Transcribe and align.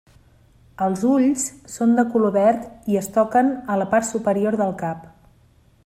Els 0.85 1.03
ulls 1.09 1.43
són 1.73 1.93
de 1.99 2.05
color 2.15 2.33
verd 2.37 2.89
i 2.95 2.99
es 3.03 3.11
toquen 3.19 3.55
a 3.75 3.77
la 3.83 3.89
part 3.93 4.09
superior 4.13 4.59
del 4.65 4.75
cap. 4.85 5.07